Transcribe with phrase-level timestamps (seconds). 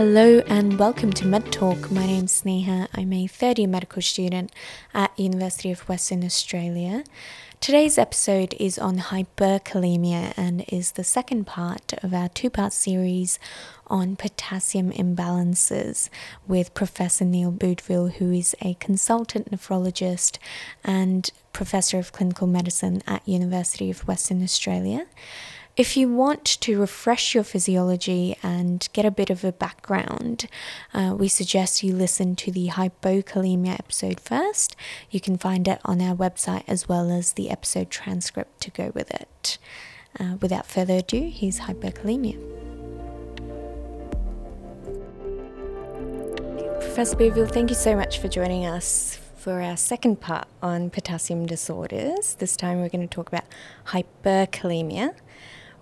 [0.00, 1.90] Hello and welcome to Med Talk.
[1.90, 2.88] My is Sneha.
[2.94, 4.50] I'm a third year medical student
[4.94, 7.04] at University of Western Australia.
[7.60, 13.38] Today's episode is on hyperkalemia and is the second part of our two part series
[13.88, 16.08] on potassium imbalances
[16.48, 20.38] with Professor Neil Boudville, who is a consultant nephrologist
[20.82, 25.04] and professor of clinical medicine at University of Western Australia.
[25.80, 30.46] If you want to refresh your physiology and get a bit of a background,
[30.92, 34.76] uh, we suggest you listen to the hypokalemia episode first.
[35.10, 38.92] You can find it on our website as well as the episode transcript to go
[38.94, 39.56] with it.
[40.18, 42.38] Uh, without further ado, here's hyperkalemia.
[46.80, 51.46] Professor Boudville, thank you so much for joining us for our second part on potassium
[51.46, 52.34] disorders.
[52.34, 53.44] This time we're going to talk about
[53.86, 55.14] hyperkalemia.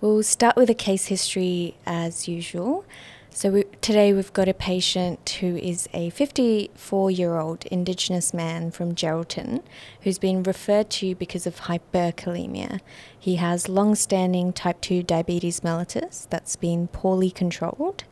[0.01, 2.85] We'll start with a case history as usual.
[3.31, 8.71] So, we, today we've got a patient who is a 54 year old Indigenous man
[8.71, 9.61] from Geraldton
[10.03, 12.79] who's been referred to because of hyperkalemia.
[13.19, 18.05] He has long standing type 2 diabetes mellitus that's been poorly controlled.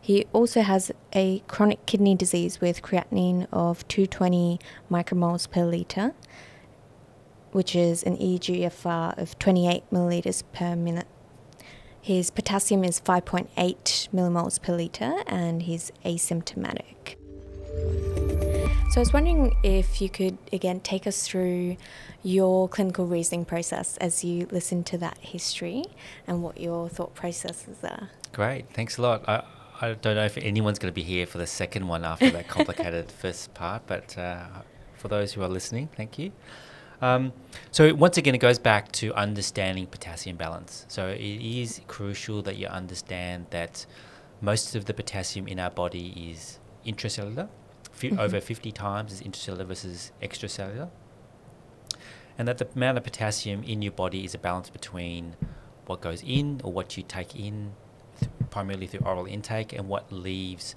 [0.00, 6.14] He also has a chronic kidney disease with creatinine of 220 micromoles per litre,
[7.52, 11.06] which is an EGFR of 28 millilitres per minute.
[12.04, 13.48] His potassium is 5.8
[14.12, 17.16] millimoles per litre and he's asymptomatic.
[18.90, 21.78] So I was wondering if you could again take us through
[22.22, 25.86] your clinical reasoning process as you listen to that history
[26.26, 28.10] and what your thought processes are.
[28.34, 29.26] Great, thanks a lot.
[29.26, 29.42] I,
[29.80, 32.48] I don't know if anyone's going to be here for the second one after that
[32.48, 34.44] complicated first part, but uh,
[34.94, 36.32] for those who are listening, thank you.
[37.04, 37.34] Um,
[37.70, 40.86] so once again, it goes back to understanding potassium balance.
[40.88, 43.84] So it is crucial that you understand that
[44.40, 47.48] most of the potassium in our body is intracellular.
[47.98, 48.18] Mm-hmm.
[48.18, 50.88] Over 50 times is intracellular versus extracellular.
[52.38, 55.36] And that the amount of potassium in your body is a balance between
[55.84, 57.72] what goes in or what you take in
[58.18, 60.74] th- primarily through oral intake and what leaves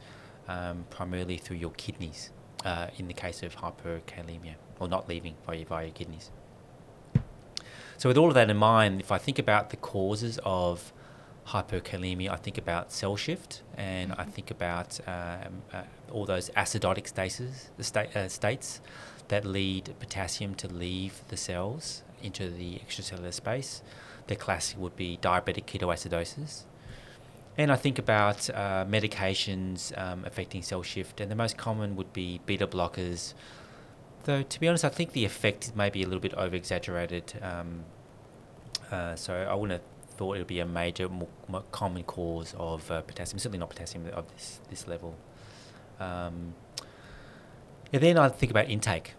[0.49, 2.31] um, primarily through your kidneys
[2.67, 6.31] uh, in the case of hyperkalemia or not leaving via, via kidneys.
[7.97, 10.91] So, with all of that in mind, if I think about the causes of
[11.47, 17.07] hyperkalemia, I think about cell shift and I think about um, uh, all those acidotic
[17.07, 18.81] stases, the sta- uh, states
[19.29, 23.81] that lead potassium to leave the cells into the extracellular space.
[24.27, 26.65] The classic would be diabetic ketoacidosis.
[27.57, 32.13] And I think about uh, medications um, affecting cell shift, and the most common would
[32.13, 33.33] be beta blockers,
[34.25, 37.33] though to be honest, I think the effect may be a little bit over exaggerated.
[37.41, 37.85] Um,
[38.91, 42.53] uh, so I wouldn't have thought it would be a major, more, more common cause
[42.57, 43.39] of uh, potassium.
[43.39, 45.15] Certainly not potassium of this this level.
[45.99, 46.53] Um,
[47.91, 49.13] and then I think about intake,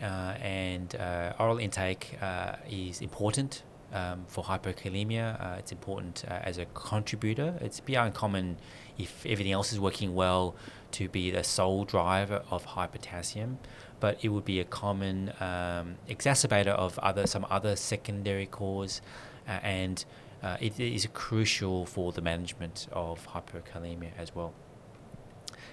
[0.00, 3.64] uh, and uh, oral intake uh, is important.
[3.92, 7.54] Um, for hyperkalemia, uh, it's important as a contributor.
[7.60, 8.58] It's beyond uncommon
[8.98, 10.54] if everything else is working well
[10.92, 13.58] to be the sole driver of high potassium
[14.00, 19.00] but it would be a common um, exacerbator of other some other secondary cause,
[19.46, 20.04] uh, and
[20.42, 24.54] uh, it is crucial for the management of hyperkalemia as well.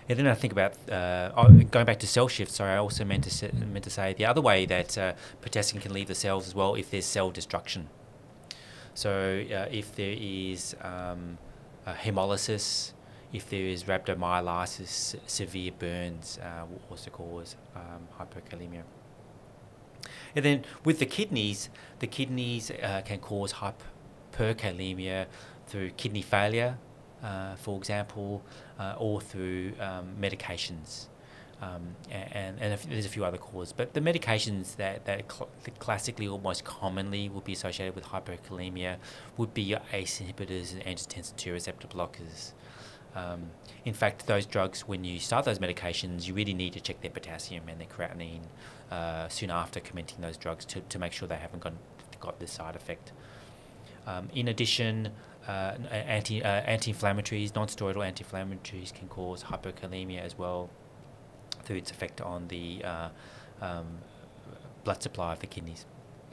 [0.09, 2.51] And then I think about uh, oh, going back to cell shift.
[2.51, 5.81] Sorry, I also meant to say, meant to say the other way that uh, potassium
[5.81, 7.89] can leave the cells as well if there's cell destruction.
[8.97, 11.37] So uh, if there is um,
[11.85, 12.93] hemolysis
[13.33, 18.83] if there is rhabdomyolysis, severe burns uh, will also cause um, hyperkalemia.
[20.35, 21.69] And then with the kidneys,
[21.99, 25.25] the kidneys uh, can cause hyperkalemia
[25.65, 26.77] through kidney failure,
[27.21, 28.43] uh, for example,
[28.79, 31.07] uh, or through um, medications.
[31.59, 35.49] Um, and, and there's a few other causes, but the medications that, that cl-
[35.79, 38.97] classically or most commonly would be associated with hyperkalemia
[39.37, 42.53] would be your ACE inhibitors and angiotensin II receptor blockers.
[43.15, 43.49] Um,
[43.85, 47.09] in fact, those drugs, when you start those medications, you really need to check their
[47.09, 48.43] potassium and their creatinine
[48.91, 51.73] uh, soon after commencing those drugs to, to make sure they haven't got,
[52.19, 53.13] got this side effect.
[54.05, 55.09] Um, in addition,
[55.47, 60.69] uh, anti, uh, anti-inflammatories, non-steroidal anti-inflammatories can cause hyperkalemia as well
[61.67, 63.09] through its effect on the uh,
[63.61, 63.85] um,
[64.85, 65.85] blood supply of the kidneys.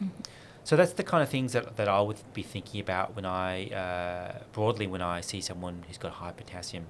[0.02, 0.20] Mm-hmm.
[0.62, 3.66] So that's the kind of things that, that I would be thinking about when I,
[3.66, 6.86] uh, broadly, when I see someone who's got high potassium.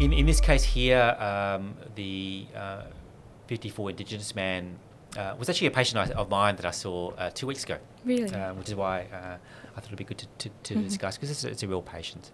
[0.00, 2.84] In, in this case here, um, the uh,
[3.48, 4.78] 54 Indigenous man
[5.16, 7.78] uh, was actually a patient I, of mine that I saw uh, two weeks ago.
[8.04, 8.32] Really?
[8.34, 9.36] Um, which is why uh,
[9.76, 10.84] I thought it'd be good to, to, to Mhm.
[10.84, 12.30] discuss because it's, a- it's a real patient.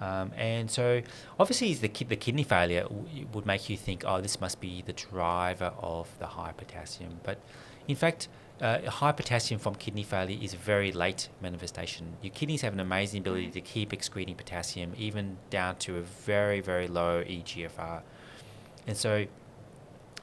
[0.00, 1.00] Um, and so,
[1.40, 4.82] obviously, the, ki- the kidney failure w- would make you think, oh, this must be
[4.84, 7.20] the driver of the high potassium.
[7.22, 7.38] But
[7.88, 8.28] in fact,
[8.60, 12.16] uh, high potassium from kidney failure is a very late manifestation.
[12.22, 16.60] Your kidneys have an amazing ability to keep excreting potassium, even down to a very,
[16.60, 18.02] very low EGFR.
[18.86, 19.24] And so,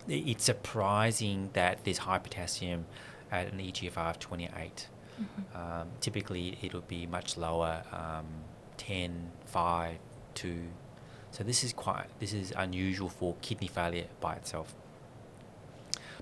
[0.07, 2.85] it's surprising that there's high potassium
[3.31, 4.87] at an EGFR of 28.
[5.55, 8.25] Um, typically, it'll be much lower, um,
[8.77, 9.97] 10, 5,
[10.33, 10.67] 2.
[11.31, 14.75] So this is quite this is unusual for kidney failure by itself.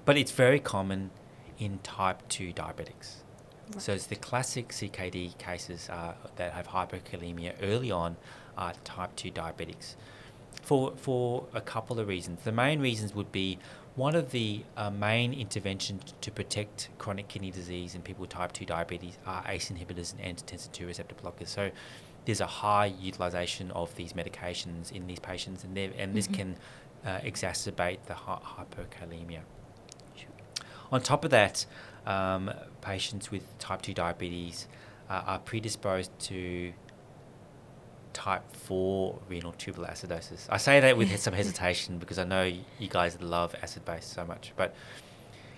[0.06, 1.12] But it's very common
[1.60, 3.18] in type 2 diabetics.
[3.77, 8.18] So it's the classic CKD cases uh, that have hyperkalemia early on
[8.57, 9.95] are type 2 diabetics.
[10.63, 12.44] For, for a couple of reasons.
[12.44, 13.57] The main reasons would be
[13.95, 18.53] one of the uh, main interventions to protect chronic kidney disease in people with type
[18.53, 21.48] 2 diabetes are ACE inhibitors and angiotensin 2 receptor blockers.
[21.48, 21.71] So
[22.25, 26.33] there's a high utilization of these medications in these patients, and, and this Mhm.
[26.33, 26.56] can
[27.06, 29.42] uh, exacerbate the hy- hyperkalemia.
[30.92, 31.65] On top of that,
[32.06, 32.51] um,
[32.81, 34.68] patients with type 2 diabetes
[35.09, 36.74] uh, are predisposed to
[38.13, 40.46] type 4 renal tubular acidosis.
[40.50, 44.25] I say that with some hesitation because I know you guys love acid base so
[44.25, 44.74] much, but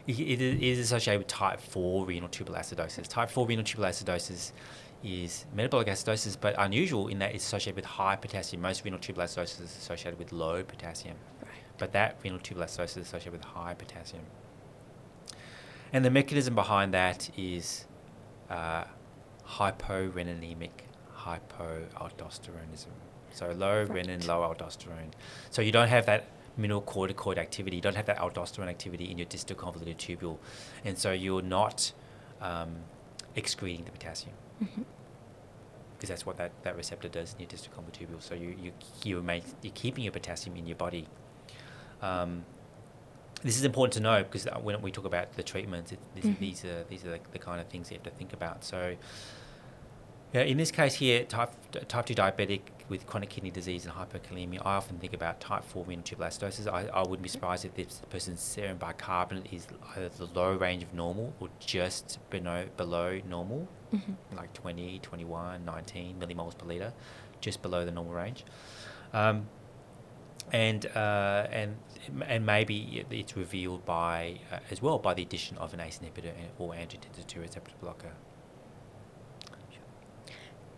[0.08, 3.08] it, it is associated with type 4 renal tubular acidosis.
[3.08, 4.52] Type 4 renal tubular acidosis
[5.04, 8.62] is metabolic acidosis, but unusual in that it's associated with high potassium.
[8.62, 11.52] Most renal tubular acidosis is associated with low potassium, Right.
[11.78, 14.24] but that renal tubular acidosis is associated with high potassium.
[15.92, 17.86] And the mechanism behind that is
[18.50, 18.86] uh,
[19.48, 20.72] hyporeninemic
[21.26, 22.88] hypoaldosteronism.
[23.34, 24.06] So low Right.
[24.06, 25.12] renin, low aldosterone.
[25.50, 26.26] So you don't have that
[26.60, 30.38] mineralocorticoid activity, you don't have that aldosterone activity in your distal convoluted tubule.
[30.86, 31.92] And so you're not
[32.42, 32.76] um,
[33.36, 34.86] excreting the potassium Mhm.
[35.96, 38.22] because that's what that, that receptor does in your distal convoluted tubule.
[38.22, 38.72] So you, you,
[39.04, 41.08] you make, you're keeping your potassium in your body.
[42.02, 42.46] Um,
[43.42, 46.40] this is important to know because when we talk about the treatments, it, this, Mhm.
[46.40, 48.64] these are these are the, the kind of things you have to think about.
[48.64, 48.96] So,
[50.34, 51.52] yeah, in this case here, type
[51.88, 55.86] type two diabetic with chronic kidney disease and hyperkalemia, I often think about type four
[55.86, 56.68] renal tubular acidosis.
[56.68, 60.84] I, I wouldn't be surprised if this person's serum bicarbonate is either the low range
[60.84, 64.16] of normal or just below below normal, Mhm.
[64.36, 66.94] like 20, 21, 19 millimoles per liter,
[67.42, 68.44] just below the normal range.
[69.14, 69.48] Um,
[70.52, 71.78] and uh, and
[72.28, 76.34] and maybe it's revealed by uh, as well by the addition of an ACE inhibitor
[76.60, 78.12] or angiotensin two receptor blocker.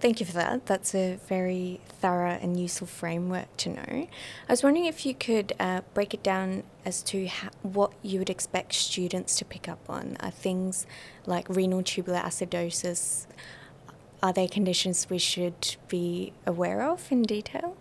[0.05, 0.67] Thank you for that.
[0.67, 4.07] That's a very thorough and useful framework to know.
[4.47, 8.19] I was wondering if you could uh, break it down as to how, what you
[8.19, 10.15] would expect students to pick up on.
[10.19, 10.85] Are things
[11.25, 13.25] like renal tubular acidosis,
[14.21, 17.75] are they conditions we should be aware of in detail?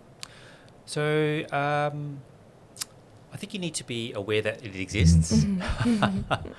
[0.87, 2.21] So um,
[3.31, 5.45] I think you need to be aware that it exists.
[5.45, 6.23] Mhm.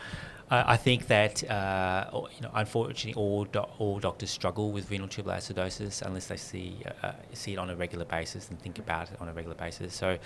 [0.50, 5.08] I I think that uh, you know, unfortunately, all do- all doctors struggle with renal
[5.08, 9.10] tubular acidosis unless they see uh, see it on a regular basis and think about
[9.10, 9.94] it on a regular basis.
[9.94, 10.18] So,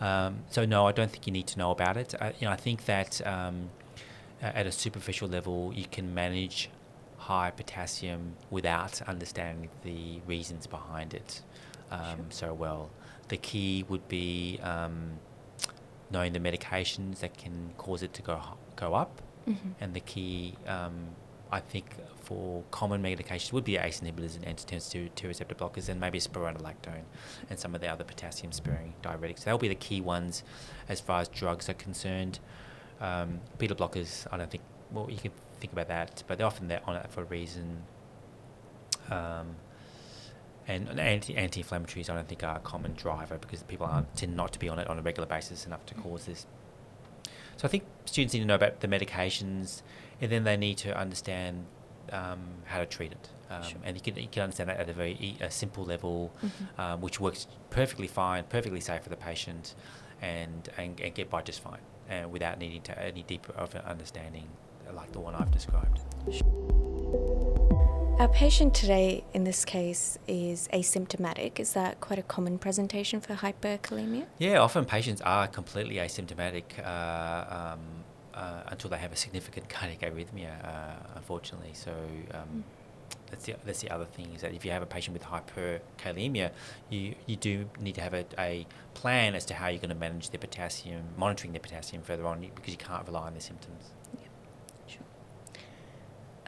[0.00, 2.14] um, so no, I don't think you need to know about it.
[2.20, 3.70] I, you know, I think that um,
[4.42, 6.70] at a superficial level, you can manage
[7.18, 11.42] high potassium without understanding the reasons behind it
[11.90, 12.24] um, Sure.
[12.30, 12.90] so well.
[13.28, 15.18] The key would be um,
[16.10, 18.40] knowing the medications that can cause it to go
[18.76, 19.74] go up, Mhm.
[19.80, 21.08] and the key, um,
[21.50, 25.88] I think, for common medications would be ACE inhibitors and angiotensin 2, 2 receptor blockers,
[25.88, 27.02] and maybe spironolactone
[27.48, 29.42] and some of the other potassium sparing diuretics.
[29.44, 30.44] They'll be the key ones
[30.88, 32.38] as far as drugs are concerned.
[33.00, 34.62] Um, beta blockers, I don't think.
[34.92, 37.82] Well, you can think about that, but they're often there on it for a reason.
[39.10, 39.56] Um,
[40.68, 44.36] and and anti anti-inflammatories, I don't think are a common driver because people aren't tend
[44.36, 46.46] not to be on it on a regular basis enough to cause this.
[47.60, 49.82] So I think students need to know about the medications,
[50.18, 51.66] and then they need to understand
[52.10, 53.28] um, how to treat it.
[53.50, 53.78] Um, Sure.
[53.84, 56.78] And you can you can understand that at a very e- a simple level, Mhm.
[56.78, 59.74] um, which works perfectly fine, perfectly safe for the patient,
[60.22, 63.82] and and, and get by just fine, and without needing to any deeper of an
[63.82, 64.48] understanding
[64.94, 66.00] like the one I've described.
[68.20, 71.58] Our patient today, in this case, is asymptomatic.
[71.58, 74.26] Is that quite a common presentation for hyperkalemia?
[74.36, 77.80] Yeah, often patients are completely asymptomatic uh, um,
[78.34, 81.70] uh, until they have a significant cardiac arrhythmia, uh, unfortunately.
[81.72, 81.94] So,
[82.34, 82.62] um,
[83.30, 86.50] that's the, that's the other thing is that if you have a patient with hyperkalemia,
[86.90, 89.94] you, you do need to have a, a plan as to how you're going to
[89.94, 93.92] manage their potassium, monitoring their potassium further on because you can't rely on their symptoms.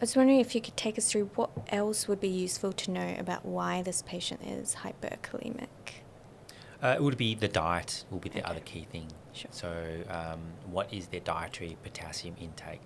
[0.03, 3.15] Was wondering if you could take us through what else would be useful to know
[3.21, 5.69] about why this patient is hyperkalemic.
[6.83, 8.51] Uh, it would be the diet will be the Okay.
[8.51, 9.07] other key thing.
[9.33, 9.51] Sure.
[9.53, 12.83] So, um, what is their dietary potassium intake?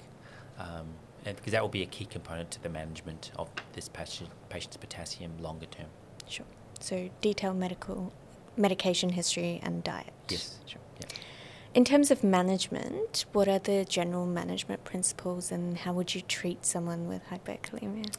[0.58, 0.88] Um,
[1.24, 4.76] and because that will be a key component to the management of this patient, patient's
[4.76, 5.86] potassium longer term.
[6.28, 6.44] Sure.
[6.80, 8.12] So detailed medical
[8.58, 10.12] medication history and diet.
[10.28, 10.58] Yes.
[10.66, 10.82] Sure.
[11.76, 16.64] In terms of management, what are the general management principles and how would you treat
[16.64, 18.16] someone with hyperkalemia?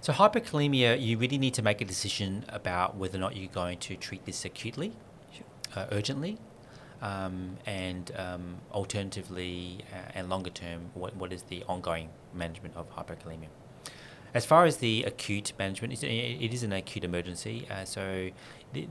[0.00, 3.78] So, hyperkalemia, you really need to make a decision about whether or not you're going
[3.78, 4.92] to treat this acutely,
[5.32, 5.46] Sure.
[5.76, 6.38] uh, urgently,
[7.00, 12.92] um, and um, alternatively uh, and longer term, what, what is the ongoing management of
[12.96, 13.50] hyperkalemia?
[14.34, 18.30] As far as the acute management, it is an acute emergency, uh, so
[18.72, 18.88] the,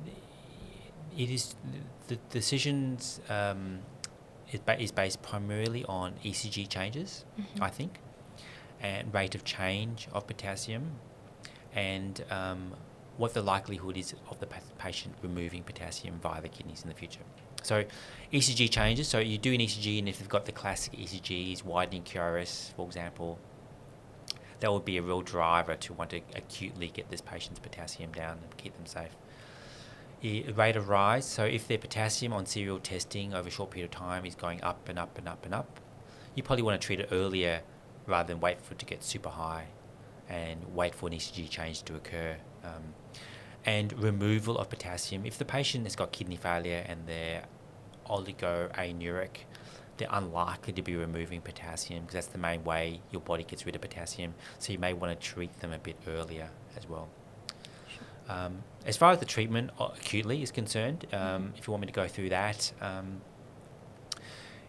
[1.17, 1.55] it is
[2.07, 3.79] the decisions um,
[4.51, 7.61] is, ba- is based primarily on ECG changes, Mhm.
[7.61, 7.99] I think,
[8.81, 10.99] and rate of change of potassium,
[11.73, 12.75] and um,
[13.17, 14.47] what the likelihood is of the
[14.77, 17.21] patient removing potassium via the kidneys in the future.
[17.63, 17.83] So,
[18.31, 19.07] ECG changes.
[19.07, 22.85] So you do an ECG, and if they've got the classic ECGs, widening QRS, for
[22.85, 23.39] example,
[24.59, 28.37] that would be a real driver to want to acutely get this patient's potassium down
[28.43, 29.15] and keep them safe.
[30.23, 31.25] Rate of rise.
[31.25, 34.63] So if their potassium on serial testing over a short period of time is going
[34.63, 35.79] up and up and up and up,
[36.33, 37.61] you probably want to treat it earlier
[38.07, 39.67] rather than wait for it to get super high
[40.29, 42.35] and wait for an ECG change to occur.
[42.63, 42.93] Um,
[43.65, 45.25] and removal of potassium.
[45.25, 47.43] If the patient has got kidney failure and they're
[48.07, 49.37] oligoanuric,
[49.97, 53.75] they're unlikely to be removing potassium because that's the main way your body gets rid
[53.75, 54.35] of potassium.
[54.59, 57.09] So you may want to treat them a bit earlier as well.
[58.27, 61.87] Um, as far as the treatment uh, acutely is concerned, um, if you want me
[61.87, 63.21] to go through that, um,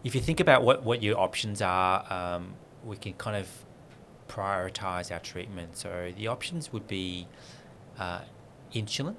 [0.05, 3.49] if you think about what, what your options are, um, we can kind of
[4.29, 5.77] prioritize our treatment.
[5.77, 7.27] So the options would be
[7.99, 8.21] uh,
[8.75, 9.17] insulin.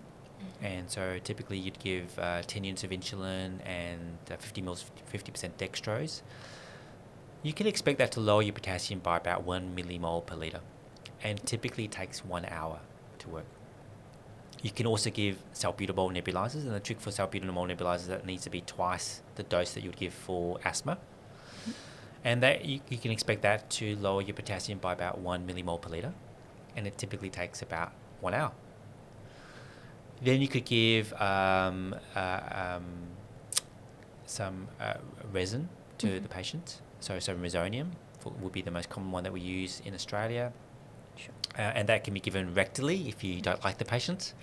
[0.61, 5.51] And so typically you'd give uh, 10 units of insulin and uh, 50 mils, 50%
[5.57, 6.21] dextrose.
[7.43, 10.61] You can expect that to lower your potassium by about 1 millimole per litre.
[11.23, 12.79] And typically takes one hour
[13.19, 13.45] to work.
[14.61, 18.25] You can also give salbutamol nebulizers, and the trick for salbutamol nebulizers is that it
[18.25, 20.97] needs to be twice the dose that you would give for asthma.
[22.23, 25.79] And that you, you can expect that to lower your potassium by about one millimole
[25.79, 26.13] per liter,
[26.75, 28.51] and it typically takes about one hour.
[30.21, 32.83] Then you could give um, uh, um,
[34.25, 34.95] some uh,
[35.31, 36.23] resin to Mhm.
[36.23, 36.81] the patient.
[36.99, 40.51] So, so resonium for, would be the most common one that we use in Australia.
[41.57, 44.33] Uh, and that can be given rectally if you don't like the patient.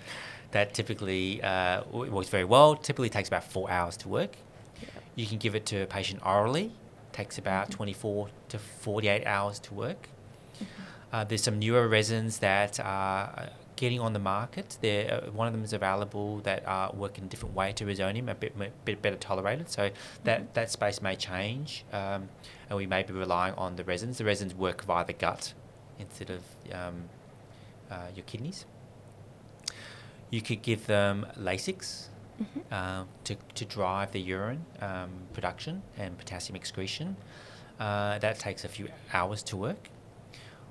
[0.51, 2.75] That typically uh, works very well.
[2.75, 4.35] Typically takes about four hours to work.
[5.15, 6.71] You can give it to a patient orally.
[7.13, 7.71] Takes about Mhm.
[7.71, 10.09] 24 to 48 hours to work.
[10.59, 10.65] Mhm.
[11.13, 13.45] Uh, there's some newer resins that are uh,
[13.77, 14.77] getting on the market.
[14.81, 17.85] There, uh, one of them is available that uh, work in a different way to
[17.85, 19.69] resonium, a bit m- bit better tolerated.
[19.69, 19.91] So
[20.25, 20.53] that Mhm.
[20.53, 22.27] that space may change, um,
[22.69, 24.17] and we may be relying on the resins.
[24.17, 25.53] The resins work via the gut
[25.99, 26.41] instead of
[26.73, 27.09] um,
[27.91, 28.65] uh, your kidneys.
[30.29, 32.07] You could give them Lasix
[32.41, 32.73] Mhm.
[32.73, 37.15] um, to, to drive the urine um, production and potassium excretion.
[37.79, 39.89] Uh, that takes a few hours to work.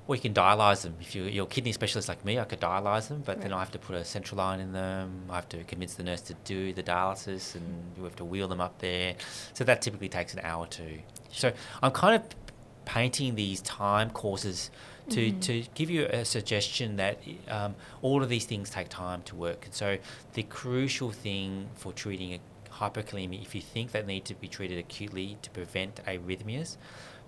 [0.06, 0.96] Or you can dialyze them.
[1.00, 3.58] If you're, you're a kidney specialist like me, I could dialyze them, but then I
[3.60, 5.22] have to put a central line in them.
[5.30, 7.64] I have to convince the nurse to do the dialysis, and
[7.96, 9.14] we have to wheel them up there.
[9.54, 10.98] So that typically takes an hour or two.
[11.32, 12.22] So I'm kind of
[12.84, 14.70] painting these time courses
[15.10, 15.40] to, Mhm.
[15.42, 17.18] to give you a suggestion that
[17.48, 19.66] um, all of these things take time to work.
[19.66, 19.98] And so
[20.32, 22.40] the crucial thing for treating a
[22.72, 26.76] hyperkalemia, if you think they need to be treated acutely to prevent arrhythmias,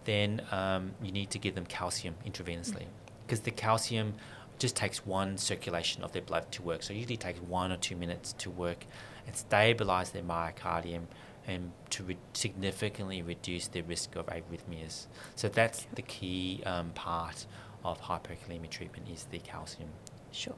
[0.05, 2.85] then um, you need to give them calcium intravenously
[3.27, 4.15] because the calcium
[4.59, 6.83] just takes one circulation of their blood to work.
[6.83, 8.87] So it usually takes one or two minutes to work
[9.27, 11.03] and stabilize their myocardium
[11.47, 15.07] and to re- significantly reduce their risk of arrhythmias.
[15.35, 17.47] So that's the key um, part
[17.87, 19.89] of hyperkalemia treatment is the calcium.
[20.33, 20.55] Sure.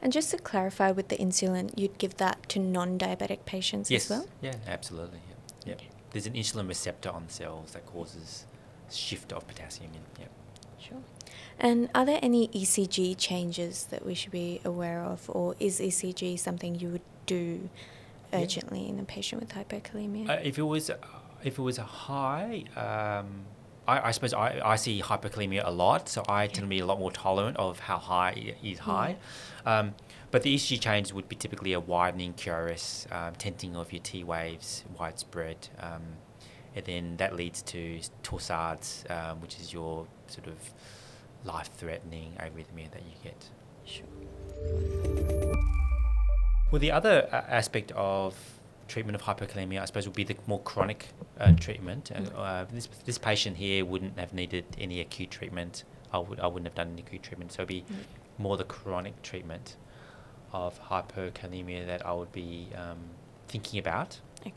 [0.00, 4.04] And just to clarify with the insulin, you'd give that to non-diabetic patients yes.
[4.04, 4.28] as well?
[4.40, 5.20] Yeah, absolutely.
[5.28, 5.38] Yep.
[5.66, 5.76] Yep.
[5.76, 5.88] Okay.
[6.10, 8.46] There's an insulin receptor on cells that causes
[8.90, 10.22] shift of potassium in.
[10.22, 10.30] Yep.
[10.78, 10.98] Sure.
[11.58, 16.38] And are there any ECG changes that we should be aware of, or is ECG
[16.38, 17.70] something you would do
[18.32, 18.40] Yeah.
[18.40, 20.28] urgently in a patient with hyperkalemia?
[20.28, 20.96] Uh, if it was, uh,
[21.44, 23.44] if it was a high, um,
[23.86, 26.86] I, I suppose I, I see hyperkalemia a lot, so I tend to be a
[26.86, 29.16] lot more tolerant of how high is high.
[29.66, 29.94] Um,
[30.30, 34.24] but the ECG change would be typically a widening QRS, um, tenting of your T
[34.24, 36.02] waves, widespread, um,
[36.74, 40.56] and then that leads to torsades, um, which is your sort of
[41.44, 43.50] life-threatening arrhythmia that you get.
[43.84, 44.06] Sure.
[46.70, 48.34] Well, the other aspect of
[48.92, 51.08] treatment of hyperkalemia, I suppose, would be the more chronic
[51.40, 52.10] uh, treatment.
[52.10, 55.84] And uh, this this patient here wouldn't have needed any acute treatment.
[56.12, 57.52] I would I wouldn't have done any acute treatment.
[57.52, 58.04] So it'd be Mm.
[58.44, 59.76] more the chronic treatment
[60.52, 62.98] of hyperkalemia that I would be um,
[63.48, 64.10] thinking about.
[64.40, 64.52] Okay.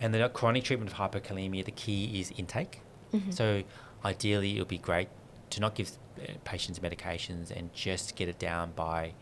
[0.00, 2.80] And the chronic treatment of hyperkalemia, the key is intake.
[3.12, 3.32] Mhm.
[3.32, 3.62] So
[4.04, 5.08] ideally, it would be great
[5.50, 9.12] to not give uh, patients medications and just get it down by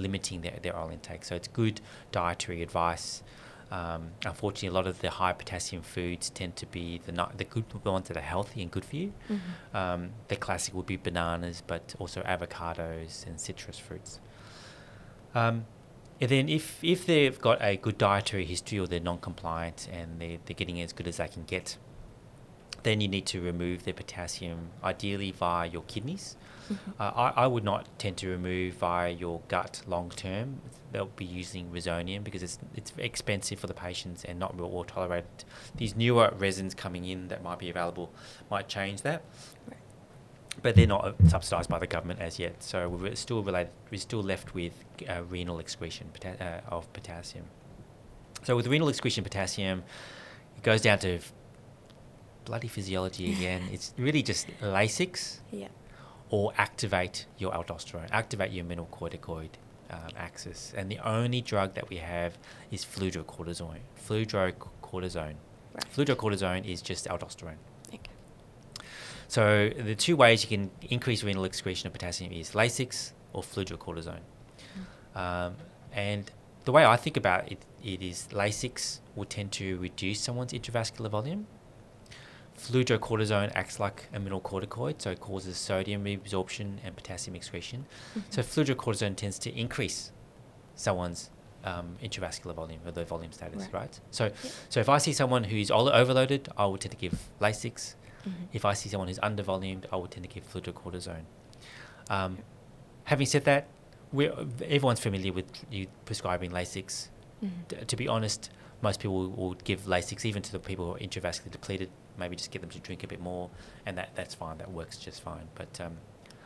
[0.00, 1.24] limiting their, their oral intake.
[1.24, 1.80] So it's good
[2.12, 3.22] dietary advice.
[3.70, 7.44] Um, unfortunately, a lot of the high potassium foods tend to be the not, the
[7.44, 9.12] good the ones that are healthy and good for you.
[9.28, 9.74] Mhm.
[9.74, 14.18] Um, the classic would be bananas, but also avocados and citrus fruits.
[15.34, 15.66] Um,
[16.20, 20.38] and then if, if they've got a good dietary history or they're non-compliant and they're,
[20.44, 21.78] they're getting as good as they can get,
[22.82, 26.36] then you need to remove the potassium, ideally via your kidneys.
[26.70, 26.78] Mhm.
[27.00, 30.60] Uh, I, I would not tend to remove via your gut long term.
[30.92, 34.84] They'll be using resonium because it's it's expensive for the patients and not real well
[34.84, 35.44] tolerated.
[35.76, 38.12] These newer resins coming in that might be available
[38.50, 39.22] might change that,
[39.68, 39.76] Right.
[40.62, 42.62] but they're not subsidised by the government as yet.
[42.62, 43.72] So we're still related.
[43.90, 44.72] We're still left with
[45.08, 47.46] uh, renal excretion pota- uh, of potassium.
[48.44, 49.82] So with renal excretion potassium,
[50.56, 51.18] it goes down to
[52.44, 53.62] bloody physiology again.
[53.72, 55.68] it's really just Lasix Yeah.
[56.30, 59.50] or activate your aldosterone, activate your mineralocorticoid
[59.90, 60.72] um, axis.
[60.76, 62.38] And the only drug that we have
[62.70, 63.80] is fludrocortisone.
[64.08, 65.34] Fludrocortisone.
[65.74, 65.84] Right.
[65.94, 67.56] Fludrocortisone is just aldosterone.
[67.88, 67.98] Okay.
[69.28, 74.20] So the two ways you can increase renal excretion of potassium is Lasix or fludrocortisone.
[75.14, 75.54] Um,
[75.92, 76.30] and
[76.64, 81.10] the way I think about it, it is Lasix will tend to reduce someone's intravascular
[81.10, 81.46] volume.
[82.70, 87.86] Fludrocortisone acts like a mineralocorticoid, so it causes sodium reabsorption and potassium excretion.
[88.28, 90.12] So fludrocortisone tends to increase
[90.74, 91.30] someone's
[91.64, 93.74] um, intravascular volume or the volume status, Right.
[93.74, 94.00] right?
[94.10, 94.36] So, Yep.
[94.70, 97.94] so if I see someone who's all overloaded, I would tend to give Lasix.
[98.26, 98.32] Mhm.
[98.52, 101.24] If I see someone who's undervolumed, I would tend to give fludrocortisone.
[102.08, 102.38] Um,
[103.04, 103.68] having said that,
[104.12, 104.32] we're,
[104.64, 107.08] everyone's familiar with you prescribing Lasix.
[107.42, 107.50] Mhm.
[107.68, 108.50] D- to be honest,
[108.82, 111.90] most people will, give Lasix even to the people who are intravascularly depleted.
[112.18, 113.50] Maybe just get them to drink a bit more,
[113.86, 114.58] and that, that's fine.
[114.58, 115.48] That works just fine.
[115.54, 115.98] But um,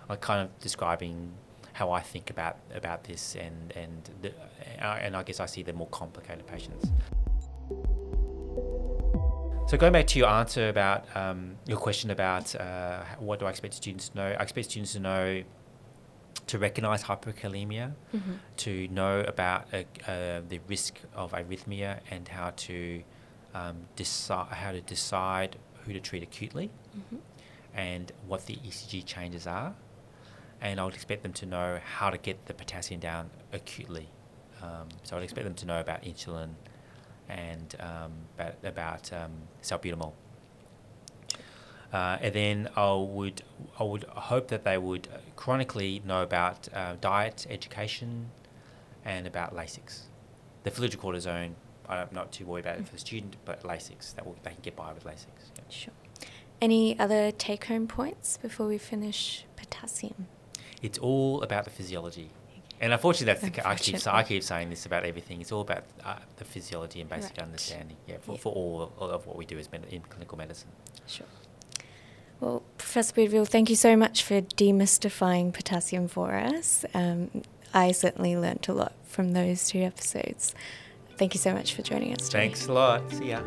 [0.09, 1.33] I'm kind of describing
[1.73, 4.31] how I think about about this, and and the,
[4.81, 6.91] uh, and I guess I see the more complicated patients.
[9.67, 13.51] So going back to your answer about um, your question about uh, what do I
[13.51, 14.27] expect students to know?
[14.27, 15.43] I expect students to know
[16.47, 18.39] to recognise hyperkalemia, Mhm.
[18.57, 19.79] to know about uh,
[20.11, 23.03] uh, the risk of arrhythmia and how to
[23.55, 27.21] um, decide how to decide who to treat acutely Mhm.
[27.73, 29.75] and what the ECG changes are.
[30.61, 34.09] And I would expect them to know how to get the potassium down acutely.
[34.63, 36.55] Um, so I'd expect them to know about insulin
[37.29, 40.13] and um, about, about um, salbutamol.
[41.95, 43.43] Uh, and then I would
[43.79, 44.03] I would
[44.33, 48.31] hope that they would chronically know about uh, diet, education,
[49.05, 49.87] and about Lasix.
[50.65, 51.53] The fludrocortisone,
[51.89, 54.59] I'm not too worried about it for the student, but Lasix, that will, they can
[54.63, 55.27] get by with Lasix.
[55.57, 55.63] yeah.
[55.69, 55.95] Sure.
[56.61, 60.27] Any other take home points before we finish potassium?
[60.83, 62.31] It's all about the physiology.
[62.81, 65.41] And unfortunately, that's the, I keep, I keep saying this about everything.
[65.41, 67.47] It's all about uh, the physiology and basic Right.
[67.47, 67.97] understanding.
[68.09, 68.39] Yeah, for, Yeah.
[68.39, 70.69] for all of what we do as med- in clinical medicine.
[71.07, 71.27] Sure.
[72.41, 76.85] Well, Professor Boudville, thank you so much for demystifying potassium for us.
[76.93, 77.31] Um,
[77.73, 80.55] I certainly learnt a lot from those two episodes.
[81.17, 82.41] Thank you so much for joining us today.
[82.41, 83.11] Thanks a lot.
[83.13, 83.41] See ya.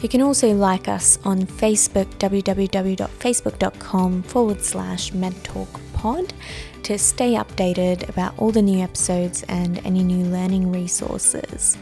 [0.01, 6.31] You can also like us on Facebook www.facebook.com forward slash medtalkpod
[6.83, 11.77] to stay updated about all the new episodes and any new learning resources.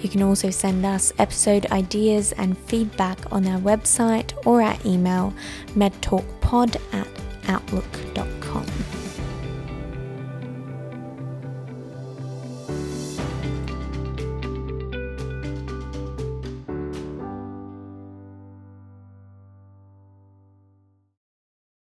[0.00, 5.34] You can also send us episode ideas and feedback on our website or our email
[5.74, 7.08] medtalkpod at
[7.48, 8.66] outlook.com.